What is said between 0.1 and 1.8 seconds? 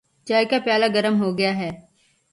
چائے کا پیالہ گرم ہوگیا ہے۔